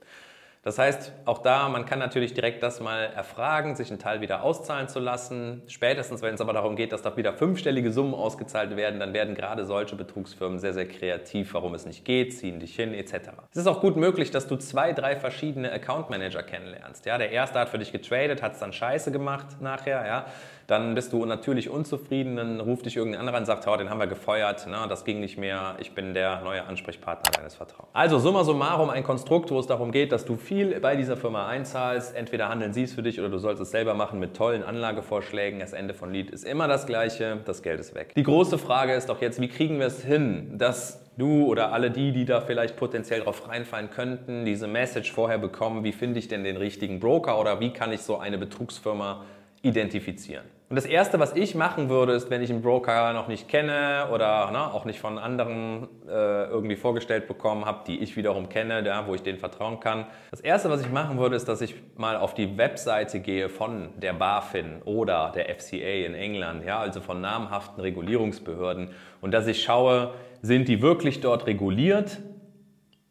Das 0.66 0.80
heißt, 0.80 1.12
auch 1.26 1.38
da, 1.38 1.68
man 1.68 1.86
kann 1.86 2.00
natürlich 2.00 2.34
direkt 2.34 2.60
das 2.60 2.80
mal 2.80 3.04
erfragen, 3.14 3.76
sich 3.76 3.88
einen 3.88 4.00
Teil 4.00 4.20
wieder 4.20 4.42
auszahlen 4.42 4.88
zu 4.88 4.98
lassen. 4.98 5.62
Spätestens, 5.68 6.22
wenn 6.22 6.34
es 6.34 6.40
aber 6.40 6.54
darum 6.54 6.74
geht, 6.74 6.90
dass 6.90 7.02
da 7.02 7.16
wieder 7.16 7.34
fünfstellige 7.34 7.92
Summen 7.92 8.14
ausgezahlt 8.14 8.76
werden, 8.76 8.98
dann 8.98 9.12
werden 9.14 9.36
gerade 9.36 9.64
solche 9.64 9.94
Betrugsfirmen 9.94 10.58
sehr, 10.58 10.74
sehr 10.74 10.88
kreativ, 10.88 11.54
warum 11.54 11.72
es 11.74 11.86
nicht 11.86 12.04
geht, 12.04 12.36
ziehen 12.36 12.58
dich 12.58 12.74
hin, 12.74 12.94
etc. 12.94 13.28
Es 13.52 13.58
ist 13.58 13.68
auch 13.68 13.80
gut 13.80 13.96
möglich, 13.96 14.32
dass 14.32 14.48
du 14.48 14.56
zwei, 14.56 14.92
drei 14.92 15.14
verschiedene 15.14 15.70
Account 15.70 16.10
Manager 16.10 16.42
kennenlernst. 16.42 17.06
Ja, 17.06 17.16
der 17.16 17.30
erste 17.30 17.60
hat 17.60 17.68
für 17.68 17.78
dich 17.78 17.92
getradet, 17.92 18.42
hat 18.42 18.54
es 18.54 18.58
dann 18.58 18.72
scheiße 18.72 19.12
gemacht 19.12 19.60
nachher, 19.60 20.04
ja. 20.04 20.26
Dann 20.66 20.96
bist 20.96 21.12
du 21.12 21.24
natürlich 21.24 21.70
unzufrieden, 21.70 22.34
dann 22.34 22.58
ruft 22.58 22.86
dich 22.86 22.96
irgendein 22.96 23.20
anderer 23.20 23.38
und 23.38 23.44
sagt, 23.44 23.68
oh, 23.68 23.76
den 23.76 23.88
haben 23.88 24.00
wir 24.00 24.08
gefeuert, 24.08 24.66
na, 24.68 24.88
das 24.88 25.04
ging 25.04 25.20
nicht 25.20 25.38
mehr, 25.38 25.76
ich 25.78 25.94
bin 25.94 26.12
der 26.12 26.40
neue 26.40 26.64
Ansprechpartner 26.64 27.30
deines 27.30 27.54
Vertrauens. 27.54 27.88
Also 27.92 28.18
summa 28.18 28.42
summarum 28.42 28.90
ein 28.90 29.04
Konstrukt, 29.04 29.52
wo 29.52 29.60
es 29.60 29.68
darum 29.68 29.92
geht, 29.92 30.10
dass 30.10 30.24
du 30.24 30.36
viel 30.36 30.55
bei 30.64 30.96
dieser 30.96 31.16
Firma 31.16 31.46
einzahlst, 31.46 32.14
entweder 32.14 32.48
handeln 32.48 32.72
sie 32.72 32.82
es 32.82 32.92
für 32.92 33.02
dich 33.02 33.18
oder 33.18 33.28
du 33.28 33.38
sollst 33.38 33.60
es 33.60 33.70
selber 33.70 33.94
machen 33.94 34.18
mit 34.18 34.36
tollen 34.36 34.62
Anlagevorschlägen. 34.62 35.60
Das 35.60 35.72
Ende 35.72 35.94
von 35.94 36.12
Lied 36.12 36.30
ist 36.30 36.44
immer 36.44 36.68
das 36.68 36.86
gleiche, 36.86 37.38
das 37.44 37.62
Geld 37.62 37.80
ist 37.80 37.94
weg. 37.94 38.12
Die 38.16 38.22
große 38.22 38.58
Frage 38.58 38.94
ist 38.94 39.08
doch 39.08 39.20
jetzt, 39.20 39.40
wie 39.40 39.48
kriegen 39.48 39.78
wir 39.78 39.86
es 39.86 40.04
hin, 40.04 40.58
dass 40.58 41.00
du 41.16 41.46
oder 41.46 41.72
alle 41.72 41.90
die, 41.90 42.12
die 42.12 42.24
da 42.24 42.40
vielleicht 42.40 42.76
potenziell 42.76 43.20
drauf 43.20 43.48
reinfallen 43.48 43.90
könnten, 43.90 44.44
diese 44.44 44.66
Message 44.66 45.12
vorher 45.12 45.38
bekommen, 45.38 45.84
wie 45.84 45.92
finde 45.92 46.18
ich 46.18 46.28
denn 46.28 46.44
den 46.44 46.56
richtigen 46.56 47.00
Broker 47.00 47.40
oder 47.40 47.60
wie 47.60 47.72
kann 47.72 47.92
ich 47.92 48.02
so 48.02 48.18
eine 48.18 48.38
Betrugsfirma 48.38 49.24
identifizieren. 49.62 50.44
Und 50.68 50.74
das 50.74 50.84
Erste, 50.84 51.20
was 51.20 51.36
ich 51.36 51.54
machen 51.54 51.88
würde, 51.88 52.12
ist, 52.14 52.28
wenn 52.28 52.42
ich 52.42 52.50
einen 52.50 52.60
Broker 52.60 53.12
noch 53.12 53.28
nicht 53.28 53.48
kenne 53.48 54.08
oder 54.12 54.50
ne, 54.50 54.74
auch 54.74 54.84
nicht 54.84 54.98
von 54.98 55.16
anderen 55.16 55.86
äh, 56.08 56.46
irgendwie 56.46 56.74
vorgestellt 56.74 57.28
bekommen 57.28 57.64
habe, 57.64 57.84
die 57.86 58.00
ich 58.00 58.16
wiederum 58.16 58.48
kenne, 58.48 58.84
ja, 58.84 59.06
wo 59.06 59.14
ich 59.14 59.22
denen 59.22 59.38
vertrauen 59.38 59.78
kann. 59.78 60.06
Das 60.32 60.40
Erste, 60.40 60.68
was 60.68 60.80
ich 60.80 60.90
machen 60.90 61.18
würde, 61.18 61.36
ist, 61.36 61.46
dass 61.46 61.60
ich 61.60 61.76
mal 61.96 62.16
auf 62.16 62.34
die 62.34 62.58
Webseite 62.58 63.20
gehe 63.20 63.48
von 63.48 63.90
der 63.96 64.14
BaFin 64.14 64.82
oder 64.84 65.30
der 65.36 65.54
FCA 65.54 66.04
in 66.04 66.14
England, 66.14 66.64
ja, 66.64 66.80
also 66.80 67.00
von 67.00 67.20
namhaften 67.20 67.80
Regulierungsbehörden 67.80 68.90
und 69.20 69.30
dass 69.30 69.46
ich 69.46 69.62
schaue, 69.62 70.14
sind 70.42 70.66
die 70.66 70.82
wirklich 70.82 71.20
dort 71.20 71.46
reguliert? 71.46 72.18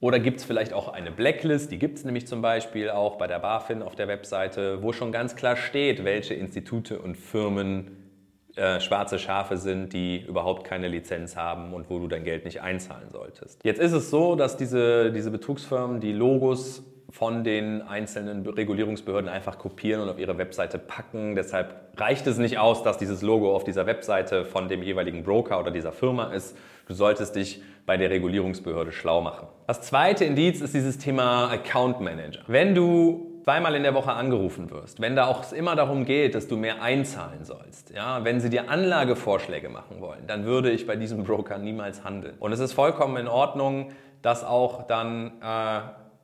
Oder 0.06 0.20
gibt 0.20 0.38
es 0.38 0.46
vielleicht 0.46 0.72
auch 0.72 0.88
eine 0.88 1.10
Blacklist, 1.10 1.72
die 1.72 1.80
gibt 1.80 1.98
es 1.98 2.06
nämlich 2.06 2.28
zum 2.28 2.40
Beispiel 2.40 2.92
auch 2.92 3.16
bei 3.16 3.26
der 3.26 3.40
BaFin 3.40 3.82
auf 3.82 3.96
der 3.96 4.08
Webseite, 4.08 4.84
wo 4.84 4.94
schon 4.94 5.12
ganz 5.12 5.36
klar 5.36 5.56
steht, 5.56 6.04
welche 6.04 6.36
Institute 6.36 7.00
und 7.00 7.18
Firmen 7.18 8.12
äh, 8.56 8.80
schwarze 8.80 9.18
Schafe 9.18 9.58
sind, 9.58 9.94
die 9.94 10.22
überhaupt 10.22 10.64
keine 10.64 10.90
Lizenz 10.90 11.36
haben 11.36 11.74
und 11.74 11.90
wo 11.90 11.98
du 11.98 12.08
dein 12.08 12.24
Geld 12.24 12.46
nicht 12.46 12.62
einzahlen 12.62 13.10
solltest. 13.10 13.66
Jetzt 13.66 13.80
ist 13.80 13.94
es 13.94 14.12
so, 14.12 14.36
dass 14.36 14.58
diese, 14.58 15.12
diese 15.12 15.32
Betrugsfirmen 15.32 16.00
die 16.02 16.14
Logos 16.14 16.84
von 17.16 17.46
den 17.46 17.82
einzelnen 17.82 18.46
Regulierungsbehörden 18.46 19.30
einfach 19.30 19.58
kopieren 19.58 20.02
und 20.02 20.10
auf 20.10 20.20
ihre 20.20 20.38
Webseite 20.38 20.78
packen. 20.78 21.34
Deshalb 21.38 21.74
reicht 21.96 22.28
es 22.28 22.38
nicht 22.38 22.58
aus, 22.58 22.84
dass 22.84 22.98
dieses 22.98 23.22
Logo 23.22 23.56
auf 23.56 23.64
dieser 23.64 23.86
Webseite 23.86 24.44
von 24.44 24.68
dem 24.68 24.84
jeweiligen 24.84 25.24
Broker 25.24 25.58
oder 25.62 25.72
dieser 25.72 25.94
Firma 25.94 26.34
ist. 26.34 26.58
Du 26.90 26.94
solltest 26.94 27.38
dich 27.38 27.64
bei 27.86 27.96
der 27.96 28.10
Regulierungsbehörde 28.10 28.92
schlau 28.92 29.22
machen. 29.22 29.48
Das 29.66 29.80
zweite 29.82 30.26
Indiz 30.26 30.60
ist 30.60 30.74
dieses 30.74 30.98
Thema 30.98 31.50
Account 31.50 32.02
Manager. 32.02 32.42
Wenn 32.48 32.76
du 32.76 33.42
zweimal 33.46 33.76
in 33.76 33.84
der 33.84 33.94
Woche 33.94 34.12
angerufen 34.12 34.70
wirst, 34.70 35.00
wenn 35.00 35.16
da 35.16 35.28
auch 35.28 35.54
immer 35.54 35.78
darum 35.78 36.04
geht, 36.04 36.36
dass 36.36 36.50
du 36.50 36.58
mehr 36.58 36.82
einzahlen 36.82 37.46
sollst, 37.46 37.92
ja, 37.96 38.26
wenn 38.26 38.42
sie 38.42 38.50
dir 38.50 38.70
Anlagevorschläge 38.70 39.70
machen 39.70 40.02
wollen, 40.02 40.28
dann 40.28 40.44
würde 40.44 40.70
ich 40.70 40.86
bei 40.86 40.98
diesem 40.98 41.24
Broker 41.24 41.60
niemals 41.60 42.04
handeln. 42.04 42.36
Und 42.40 42.52
es 42.52 42.60
ist 42.60 42.74
vollkommen 42.74 43.16
in 43.16 43.30
Ordnung, 43.30 43.94
dass 44.22 44.44
auch 44.44 44.86
dann 44.88 45.32
äh, 45.42 45.80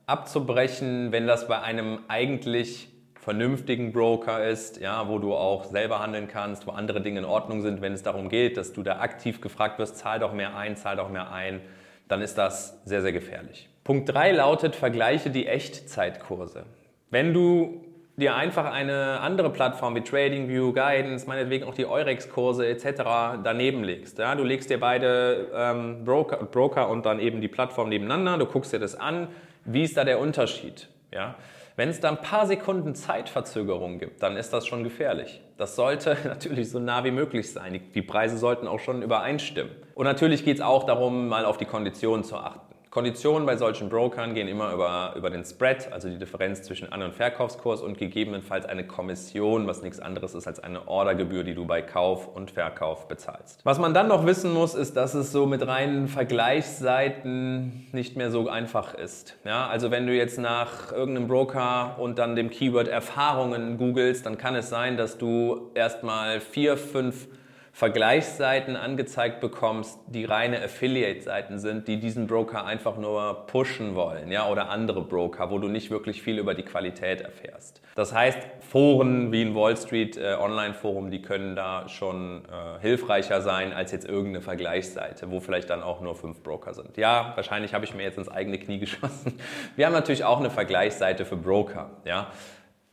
abzubrechen, 0.06 1.12
wenn 1.12 1.26
das 1.26 1.48
bei 1.48 1.60
einem 1.60 2.00
eigentlich 2.08 2.88
vernünftigen 3.22 3.92
Broker 3.92 4.44
ist, 4.44 4.80
ja, 4.80 5.08
wo 5.08 5.18
du 5.18 5.32
auch 5.34 5.64
selber 5.64 6.00
handeln 6.00 6.26
kannst, 6.26 6.66
wo 6.66 6.72
andere 6.72 7.00
Dinge 7.00 7.20
in 7.20 7.24
Ordnung 7.24 7.62
sind, 7.62 7.80
wenn 7.80 7.92
es 7.92 8.02
darum 8.02 8.28
geht, 8.28 8.56
dass 8.56 8.72
du 8.72 8.82
da 8.82 8.98
aktiv 8.98 9.40
gefragt 9.40 9.78
wirst, 9.78 9.96
zahl 9.96 10.18
doch 10.18 10.32
mehr 10.32 10.56
ein, 10.56 10.76
zahl 10.76 10.96
doch 10.96 11.08
mehr 11.08 11.30
ein, 11.30 11.60
dann 12.08 12.20
ist 12.20 12.36
das 12.36 12.80
sehr, 12.84 13.00
sehr 13.00 13.12
gefährlich. 13.12 13.68
Punkt 13.84 14.12
3 14.12 14.32
lautet, 14.32 14.74
vergleiche 14.74 15.30
die 15.30 15.46
Echtzeitkurse. 15.46 16.64
Wenn 17.10 17.32
du 17.32 17.84
dir 18.16 18.34
einfach 18.34 18.70
eine 18.70 19.20
andere 19.20 19.50
Plattform 19.50 19.94
wie 19.94 20.02
TradingView, 20.02 20.72
Guidance, 20.72 21.26
meinetwegen 21.26 21.64
auch 21.64 21.74
die 21.74 21.86
Eurex-Kurse 21.86 22.66
etc. 22.66 23.42
daneben 23.42 23.84
legst. 23.84 24.18
Ja? 24.18 24.34
Du 24.34 24.44
legst 24.44 24.68
dir 24.68 24.78
beide 24.80 25.48
ähm, 25.54 26.04
Broker, 26.04 26.38
Broker 26.38 26.88
und 26.88 27.06
dann 27.06 27.20
eben 27.20 27.40
die 27.40 27.48
Plattform 27.48 27.88
nebeneinander, 27.88 28.36
du 28.38 28.46
guckst 28.46 28.72
dir 28.72 28.80
das 28.80 28.94
an, 28.94 29.28
wie 29.64 29.82
ist 29.82 29.96
da 29.96 30.04
der 30.04 30.18
Unterschied? 30.18 30.88
Ja? 31.12 31.36
Wenn 31.76 31.88
es 31.88 32.00
da 32.00 32.10
ein 32.10 32.20
paar 32.20 32.46
Sekunden 32.46 32.94
Zeitverzögerung 32.94 33.98
gibt, 33.98 34.22
dann 34.22 34.36
ist 34.36 34.52
das 34.52 34.66
schon 34.66 34.84
gefährlich. 34.84 35.40
Das 35.56 35.74
sollte 35.74 36.16
natürlich 36.24 36.70
so 36.70 36.78
nah 36.78 37.04
wie 37.04 37.10
möglich 37.10 37.52
sein. 37.52 37.72
Die, 37.72 37.80
die 37.80 38.02
Preise 38.02 38.36
sollten 38.36 38.66
auch 38.66 38.80
schon 38.80 39.02
übereinstimmen. 39.02 39.74
Und 39.94 40.04
natürlich 40.04 40.44
geht 40.44 40.56
es 40.56 40.62
auch 40.62 40.84
darum, 40.84 41.28
mal 41.28 41.44
auf 41.44 41.56
die 41.56 41.64
Konditionen 41.64 42.24
zu 42.24 42.36
achten. 42.36 42.71
Konditionen 42.92 43.46
bei 43.46 43.56
solchen 43.56 43.88
Brokern 43.88 44.34
gehen 44.34 44.48
immer 44.48 44.70
über, 44.74 45.14
über 45.16 45.30
den 45.30 45.46
Spread, 45.46 45.90
also 45.90 46.10
die 46.10 46.18
Differenz 46.18 46.62
zwischen 46.62 46.92
An- 46.92 47.00
und 47.00 47.14
Verkaufskurs 47.14 47.80
und 47.80 47.96
gegebenenfalls 47.96 48.66
eine 48.66 48.86
Kommission, 48.86 49.66
was 49.66 49.80
nichts 49.80 49.98
anderes 49.98 50.34
ist 50.34 50.46
als 50.46 50.60
eine 50.60 50.86
Ordergebühr, 50.86 51.42
die 51.42 51.54
du 51.54 51.64
bei 51.64 51.80
Kauf 51.80 52.28
und 52.28 52.50
Verkauf 52.50 53.08
bezahlst. 53.08 53.60
Was 53.64 53.78
man 53.78 53.94
dann 53.94 54.08
noch 54.08 54.26
wissen 54.26 54.52
muss, 54.52 54.74
ist, 54.74 54.94
dass 54.94 55.14
es 55.14 55.32
so 55.32 55.46
mit 55.46 55.66
reinen 55.66 56.06
Vergleichsseiten 56.06 57.88
nicht 57.92 58.18
mehr 58.18 58.30
so 58.30 58.50
einfach 58.50 58.92
ist. 58.92 59.38
Ja, 59.46 59.68
also 59.68 59.90
wenn 59.90 60.06
du 60.06 60.14
jetzt 60.14 60.38
nach 60.38 60.92
irgendeinem 60.92 61.28
Broker 61.28 61.96
und 61.98 62.18
dann 62.18 62.36
dem 62.36 62.50
Keyword 62.50 62.88
Erfahrungen 62.88 63.78
googelst, 63.78 64.26
dann 64.26 64.36
kann 64.36 64.54
es 64.54 64.68
sein, 64.68 64.98
dass 64.98 65.16
du 65.16 65.70
erstmal 65.72 66.42
vier, 66.42 66.76
fünf 66.76 67.26
Vergleichsseiten 67.74 68.76
angezeigt 68.76 69.40
bekommst, 69.40 69.98
die 70.06 70.26
reine 70.26 70.62
Affiliate-Seiten 70.62 71.58
sind, 71.58 71.88
die 71.88 71.98
diesen 71.98 72.26
Broker 72.26 72.66
einfach 72.66 72.98
nur 72.98 73.46
pushen 73.46 73.94
wollen, 73.94 74.30
ja, 74.30 74.46
oder 74.50 74.68
andere 74.68 75.00
Broker, 75.00 75.50
wo 75.50 75.58
du 75.58 75.68
nicht 75.68 75.90
wirklich 75.90 76.20
viel 76.20 76.38
über 76.38 76.52
die 76.52 76.64
Qualität 76.64 77.22
erfährst. 77.22 77.80
Das 77.94 78.14
heißt, 78.14 78.38
Foren 78.60 79.32
wie 79.32 79.42
ein 79.42 79.54
Wall 79.54 79.76
Street 79.78 80.18
äh, 80.18 80.34
Online-Forum, 80.38 81.10
die 81.10 81.22
können 81.22 81.56
da 81.56 81.88
schon 81.88 82.44
äh, 82.44 82.80
hilfreicher 82.82 83.40
sein 83.40 83.72
als 83.72 83.90
jetzt 83.90 84.06
irgendeine 84.06 84.42
Vergleichsseite, 84.42 85.30
wo 85.30 85.40
vielleicht 85.40 85.70
dann 85.70 85.82
auch 85.82 86.02
nur 86.02 86.14
fünf 86.14 86.42
Broker 86.42 86.74
sind. 86.74 86.98
Ja, 86.98 87.32
wahrscheinlich 87.36 87.72
habe 87.72 87.86
ich 87.86 87.94
mir 87.94 88.02
jetzt 88.02 88.18
ins 88.18 88.28
eigene 88.28 88.58
Knie 88.58 88.78
geschossen. 88.80 89.40
Wir 89.76 89.86
haben 89.86 89.94
natürlich 89.94 90.24
auch 90.24 90.40
eine 90.40 90.50
Vergleichsseite 90.50 91.24
für 91.24 91.36
Broker, 91.36 91.90
ja. 92.04 92.30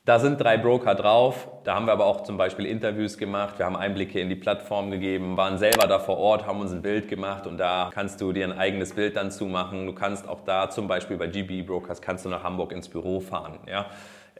Da 0.09 0.17
sind 0.17 0.41
drei 0.41 0.57
Broker 0.57 0.95
drauf. 0.95 1.49
Da 1.63 1.75
haben 1.75 1.85
wir 1.85 1.91
aber 1.91 2.07
auch 2.07 2.23
zum 2.23 2.35
Beispiel 2.35 2.65
Interviews 2.65 3.19
gemacht. 3.19 3.59
Wir 3.59 3.67
haben 3.67 3.75
Einblicke 3.75 4.19
in 4.19 4.27
die 4.27 4.35
Plattform 4.35 4.89
gegeben, 4.89 5.37
waren 5.37 5.59
selber 5.59 5.85
da 5.85 5.99
vor 5.99 6.17
Ort, 6.17 6.47
haben 6.47 6.61
uns 6.61 6.71
ein 6.71 6.81
Bild 6.81 7.07
gemacht 7.07 7.45
und 7.45 7.59
da 7.59 7.91
kannst 7.93 8.19
du 8.19 8.31
dir 8.31 8.45
ein 8.45 8.57
eigenes 8.57 8.95
Bild 8.95 9.15
dann 9.15 9.29
zumachen. 9.29 9.85
Du 9.85 9.93
kannst 9.93 10.27
auch 10.27 10.43
da 10.43 10.71
zum 10.71 10.87
Beispiel 10.87 11.15
bei 11.17 11.27
GBE 11.27 11.61
Brokers 11.61 12.01
kannst 12.01 12.25
du 12.25 12.29
nach 12.29 12.43
Hamburg 12.43 12.71
ins 12.71 12.89
Büro 12.89 13.19
fahren. 13.19 13.59
Ja? 13.67 13.85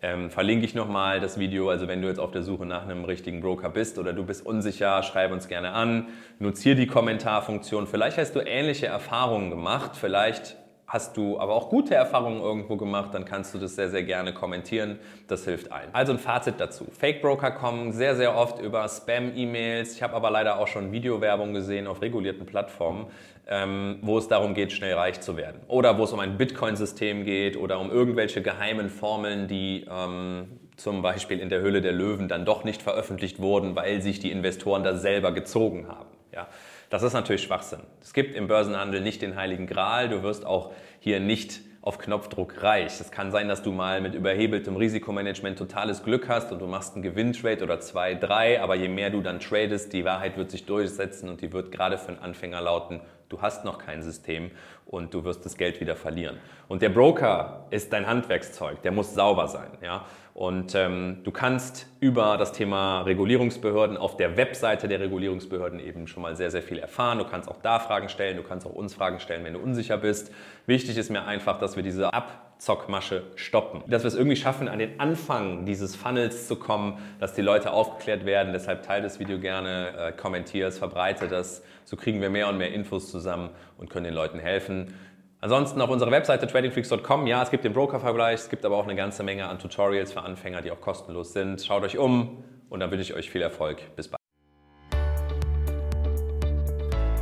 Ähm, 0.02 0.32
verlinke 0.32 0.66
ich 0.66 0.74
nochmal 0.74 1.20
das 1.20 1.38
Video. 1.38 1.70
Also 1.70 1.88
wenn 1.88 2.02
du 2.02 2.08
jetzt 2.08 2.20
auf 2.20 2.32
der 2.32 2.42
Suche 2.42 2.66
nach 2.66 2.86
einem 2.86 3.06
richtigen 3.06 3.40
Broker 3.40 3.70
bist 3.70 4.00
oder 4.00 4.12
du 4.12 4.26
bist 4.26 4.44
unsicher, 4.44 5.04
schreib 5.04 5.32
uns 5.32 5.48
gerne 5.48 5.74
an. 5.74 6.08
Nutziere 6.40 6.78
die 6.78 6.88
Kommentarfunktion. 6.88 7.86
Vielleicht 7.86 8.18
hast 8.18 8.36
du 8.36 8.40
ähnliche 8.40 8.88
Erfahrungen 8.88 9.52
gemacht. 9.52 9.92
Vielleicht 9.94 10.56
Hast 10.90 11.18
du 11.18 11.40
aber 11.40 11.54
auch 11.54 11.70
gute 11.70 11.94
Erfahrungen 11.94 12.42
irgendwo 12.42 12.76
gemacht, 12.76 13.14
dann 13.14 13.24
kannst 13.24 13.54
du 13.54 13.60
das 13.60 13.76
sehr, 13.76 13.92
sehr 13.92 14.02
gerne 14.02 14.34
kommentieren. 14.34 14.98
Das 15.28 15.46
hilft 15.46 15.72
allen. 15.72 15.90
Also 15.94 16.14
ein 16.14 16.18
Fazit 16.18 16.56
dazu. 16.58 16.88
Fake 16.98 17.22
Broker 17.22 17.52
kommen 17.52 17.92
sehr, 17.92 18.16
sehr 18.16 18.36
oft 18.36 18.60
über 18.60 18.90
Spam-E-Mails. 18.90 19.94
Ich 19.94 20.02
habe 20.02 20.16
aber 20.16 20.32
leider 20.32 20.58
auch 20.58 20.68
schon 20.68 20.92
Videowerbung 20.92 21.54
gesehen 21.54 21.86
auf 21.86 22.02
regulierten 22.02 22.48
Plattformen, 22.48 23.06
ähm, 23.48 24.00
wo 24.02 24.18
es 24.18 24.30
darum 24.30 24.56
geht, 24.56 24.72
schnell 24.72 24.96
reich 24.96 25.22
zu 25.22 25.38
werden. 25.38 25.62
Oder 25.68 26.00
wo 26.00 26.06
es 26.06 26.12
um 26.12 26.20
ein 26.20 26.38
Bitcoin-System 26.38 27.24
geht 27.24 27.56
oder 27.56 27.80
um 27.80 27.92
irgendwelche 27.92 28.42
geheimen 28.42 28.90
Formeln, 28.90 29.48
die 29.48 29.86
ähm, 29.88 30.60
zum 30.76 31.04
Beispiel 31.04 31.40
in 31.40 31.50
der 31.50 31.62
Höhle 31.62 31.82
der 31.82 31.92
Löwen 31.92 32.28
dann 32.28 32.46
doch 32.46 32.64
nicht 32.64 32.82
veröffentlicht 32.82 33.40
wurden, 33.40 33.76
weil 33.76 34.02
sich 34.02 34.18
die 34.18 34.32
Investoren 34.32 34.84
da 34.84 34.96
selber 34.96 35.34
gezogen 35.34 35.88
haben. 35.88 36.10
Ja. 36.34 36.48
Das 36.90 37.04
ist 37.04 37.14
natürlich 37.14 37.44
Schwachsinn. 37.44 37.82
Es 38.02 38.14
gibt 38.14 38.36
im 38.36 38.48
Börsenhandel 38.48 39.02
nicht 39.02 39.22
den 39.22 39.36
heiligen 39.36 39.68
Gral. 39.68 40.10
Du 40.10 40.24
wirst 40.24 40.44
auch 40.44 40.72
hier 41.00 41.20
nicht 41.20 41.62
auf 41.82 42.00
Knopfdruck 42.00 42.64
reich. 42.64 43.00
Es 43.00 43.12
kann 43.12 43.32
sein, 43.32 43.48
dass 43.48 43.62
du 43.62 43.72
mal 43.72 44.02
mit 44.02 44.16
überhebeltem 44.16 44.76
Risikomanagement 44.76 45.58
totales 45.58 46.04
Glück 46.04 46.28
hast 46.28 46.52
und 46.52 46.60
du 46.60 46.68
machst 46.68 46.96
einen 46.96 47.04
Gewinntrade 47.04 47.64
oder 47.64 47.80
zwei, 47.80 48.16
drei, 48.16 48.62
aber 48.62 48.76
je 48.76 48.90
mehr 48.90 49.12
du 49.12 49.22
dann 49.22 49.40
tradest, 49.40 49.94
die 49.94 50.04
Wahrheit 50.04 50.36
wird 50.36 50.52
sich 50.52 50.66
durchsetzen 50.66 51.30
und 51.30 51.42
die 51.42 51.54
wird 51.54 51.72
gerade 51.72 51.98
für 51.98 52.10
einen 52.10 52.20
Anfänger 52.20 52.60
lauten, 52.60 53.02
du 53.30 53.42
hast 53.42 53.64
noch 53.64 53.78
kein 53.78 54.02
System 54.02 54.52
und 54.86 55.14
du 55.14 55.24
wirst 55.24 55.46
das 55.46 55.56
Geld 55.56 55.80
wieder 55.80 55.96
verlieren. 55.96 56.38
Und 56.68 56.82
der 56.82 56.90
Broker 56.90 57.68
ist 57.70 57.94
dein 57.94 58.08
Handwerkszeug, 58.08 58.82
der 58.82 58.92
muss 58.92 59.14
sauber 59.14 59.48
sein. 59.48 59.70
Ja? 59.82 60.06
Und 60.34 60.74
ähm, 60.74 61.20
du 61.24 61.32
kannst 61.32 61.88
über 62.00 62.38
das 62.38 62.52
Thema 62.52 63.02
Regulierungsbehörden 63.02 63.98
auf 63.98 64.18
der 64.18 64.36
Webseite 64.36 64.88
der 64.88 65.00
Regulierungsbehörden 65.00 65.80
eben 65.80 66.08
schon 66.08 66.24
mal 66.24 66.36
sehr, 66.36 66.50
sehr 66.50 66.64
viel 66.64 66.80
erfahren. 66.80 67.20
Du 67.20 67.26
kannst 67.26 67.50
auch 67.50 67.62
da 67.62 67.80
Fragen 67.80 68.10
stellen, 68.10 68.38
du 68.38 68.44
kannst 68.44 68.66
auch 68.66 68.74
uns 68.74 68.94
Fragen 68.94 69.20
stellen, 69.20 69.44
wenn 69.46 69.54
du 69.54 69.60
unsicher 69.60 69.98
bist. 69.98 70.32
Wichtig 70.66 70.98
ist 70.98 71.10
mir 71.10 71.26
einfach, 71.26 71.60
dass 71.60 71.76
wir 71.76 71.84
diese 71.84 72.14
Abzockmasche 72.60 73.24
stoppen. 73.36 73.84
Dass 73.88 74.04
wir 74.04 74.10
es 74.10 74.16
irgendwie 74.16 74.36
schaffen, 74.36 74.68
an 74.68 74.80
den 74.80 75.00
Anfang 75.00 75.66
dieses 75.66 75.96
Funnels 75.96 76.46
zu 76.46 76.58
kommen, 76.58 76.98
dass 77.18 77.34
die 77.34 77.42
Leute 77.42 77.72
aufgeklärt 77.72 78.26
werden. 78.26 78.52
Deshalb 78.52 78.84
teile 78.84 79.04
das 79.04 79.18
Video 79.18 79.40
gerne, 79.40 79.94
äh, 79.98 80.12
kommentiere 80.12 80.68
es, 80.68 80.78
verbreite 80.78 81.30
das. 81.30 81.64
So 81.86 81.96
kriegen 81.96 82.22
wir 82.22 82.30
mehr 82.30 82.50
und 82.50 82.58
mehr 82.58 82.74
Infos 82.74 83.10
zusammen 83.10 83.52
und 83.78 83.90
können 83.90 84.04
den 84.04 84.14
Leuten 84.14 84.40
helfen. 84.40 84.94
Ansonsten 85.40 85.80
auf 85.80 85.90
unserer 85.90 86.12
Webseite 86.12 86.48
tradingfreaks.com, 86.48 87.28
ja, 87.28 87.42
es 87.42 87.50
gibt 87.50 87.64
den 87.64 87.72
Broker-Vergleich, 87.72 88.42
es 88.42 88.50
gibt 88.50 88.66
aber 88.66 88.76
auch 88.76 88.84
eine 88.84 88.96
ganze 88.98 89.24
Menge 89.24 89.48
an 89.48 89.58
Tutorials 89.58 90.12
für 90.12 90.22
Anfänger, 90.22 90.62
die 90.62 90.72
auch 90.72 90.82
kostenlos 90.82 91.32
sind. 91.32 91.62
Schaut 91.62 91.84
euch 91.84 91.98
um 91.98 92.44
und 92.70 92.82
dann 92.82 92.92
wünsche 92.92 93.04
ich 93.04 93.14
euch 93.14 93.30
viel 93.30 93.42
Erfolg. 93.42 93.78
Bis 93.96 94.10
bald. 94.10 94.20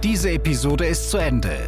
Diese 0.04 0.32
Episode 0.32 0.88
ist 0.88 1.12
zu 1.12 1.20
Ende. 1.20 1.68